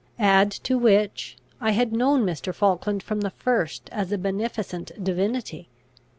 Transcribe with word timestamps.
Add 0.17 0.49
to 0.63 0.79
which, 0.79 1.37
I 1.59 1.73
had 1.73 1.93
known 1.93 2.25
Mr. 2.25 2.55
Falkland 2.55 3.03
from 3.03 3.21
the 3.21 3.29
first 3.29 3.87
as 3.91 4.11
a 4.11 4.17
beneficent 4.17 4.91
divinity. 5.03 5.69